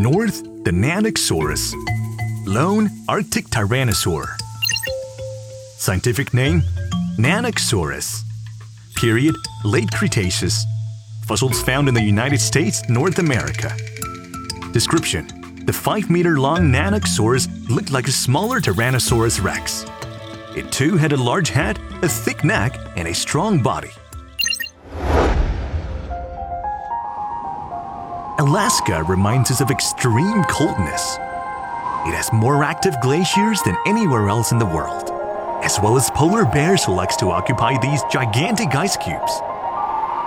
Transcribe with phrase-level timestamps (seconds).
[0.00, 1.74] North, the Nanuqsaurus.
[2.46, 4.34] Lone Arctic Tyrannosaur.
[5.76, 6.62] Scientific name
[7.18, 8.22] Nanuqsaurus.
[8.96, 10.64] Period Late Cretaceous.
[11.26, 13.76] Fossils found in the United States, North America.
[14.72, 15.26] Description
[15.66, 19.84] The 5 meter long Nanuqsaurus looked like a smaller Tyrannosaurus rex.
[20.56, 23.90] It too had a large head, a thick neck, and a strong body.
[28.40, 31.16] Alaska reminds us of extreme coldness.
[32.08, 35.10] It has more active glaciers than anywhere else in the world,
[35.62, 39.34] as well as polar bears who likes to occupy these gigantic ice cubes.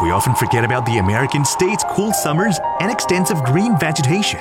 [0.00, 4.38] We often forget about the American state's cool summers and extensive green vegetation.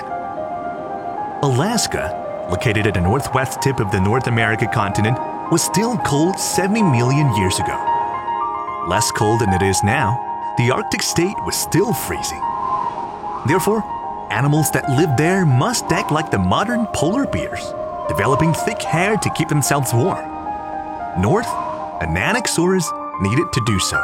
[1.42, 5.18] Alaska, located at the northwest tip of the North America continent,
[5.52, 7.82] was still cold 70 million years ago.
[8.88, 12.44] Less cold than it is now, the Arctic state was still freezing.
[13.48, 13.84] Therefore,
[14.32, 17.74] animals that live there must act like the modern polar bears,
[18.08, 20.32] developing thick hair to keep themselves warm.
[21.22, 22.86] North, a Nanuqsaurus
[23.22, 23.98] needed to do so.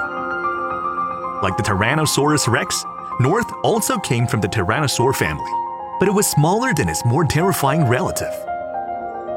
[1.41, 2.85] Like the Tyrannosaurus rex,
[3.19, 5.51] North also came from the Tyrannosaur family,
[5.99, 8.33] but it was smaller than its more terrifying relative.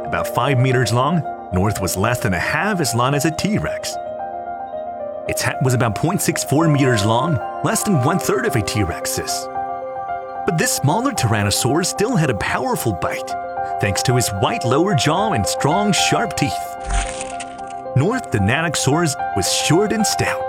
[0.06, 3.58] About 5 meters long, North was less than a half as long as a T
[3.58, 3.94] Rex.
[5.28, 9.48] Its head was about 0.64 meters long, less than one third of a T Rex's.
[10.46, 13.30] But this smaller Tyrannosaurus still had a powerful bite,
[13.80, 16.52] thanks to his white lower jaw and strong, sharp teeth.
[17.96, 20.42] North, the Nanuqsaurus was short and stout.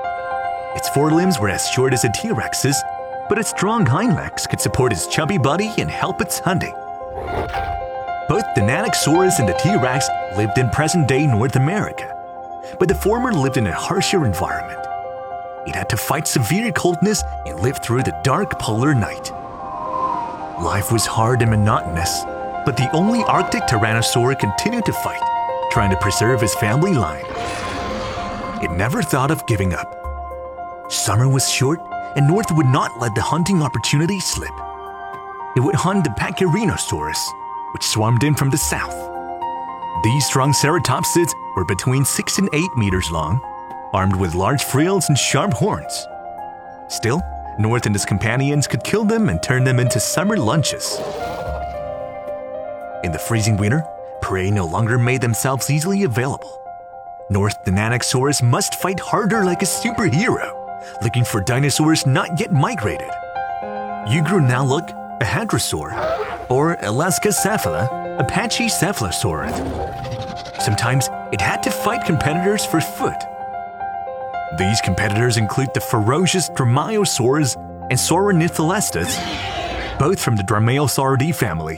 [0.76, 2.82] Its forelimbs were as short as a T Rex's,
[3.30, 6.74] but its strong hind legs could support its chubby body and help its hunting.
[8.28, 12.12] Both the Nanuqsaurus and the T Rex lived in present day North America,
[12.80, 14.86] but the former lived in a harsher environment.
[15.66, 19.32] It had to fight severe coldness and live through the dark polar night.
[20.62, 22.24] Life was hard and monotonous,
[22.66, 25.22] but the only Arctic Tyrannosaur continued to fight,
[25.72, 27.26] trying to preserve his family line.
[28.64, 29.92] It never thought of giving up.
[30.90, 31.82] Summer was short,
[32.16, 34.54] and North would not let the hunting opportunity slip.
[35.58, 37.20] It would hunt the Pachyrhinosaurus,
[37.74, 38.96] which swarmed in from the south.
[40.06, 43.42] These strong ceratopsids were between 6 and 8 meters long,
[43.92, 46.08] armed with large frills and sharp horns.
[46.88, 47.22] Still,
[47.58, 51.00] North and his companions could kill them and turn them into summer lunches.
[53.06, 53.86] In the freezing winter,
[54.22, 56.62] prey no longer made themselves easily available.
[57.30, 60.52] North the Nanuqsaurus must fight harder like a superhero,
[61.02, 63.10] looking for dinosaurs not yet migrated.
[64.08, 64.90] Ugrunaluk,
[65.22, 65.94] a hadrosaur,
[66.50, 70.62] or Alaskacephale, a pachycephalosaurid.
[70.62, 73.16] Sometimes it had to fight competitors for food.
[74.58, 77.58] These competitors include the ferocious Dromaeosaurs
[77.90, 81.78] and Saurornitholestes, both from the Dromaeosauridae family.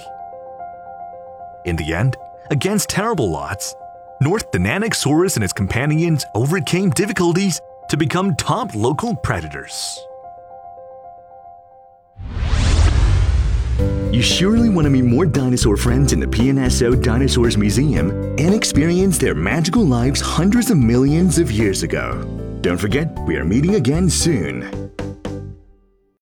[1.65, 2.17] In the end,
[2.51, 3.75] against terrible odds,
[4.21, 9.99] North the Nanuqsaurus and its companions overcame difficulties to become top local predators.
[14.11, 19.17] You surely want to meet more dinosaur friends in the PNSO Dinosaurs Museum and experience
[19.17, 22.46] their magical lives hundreds of millions of years ago.
[22.67, 24.86] Don't forget, we are meeting again soon.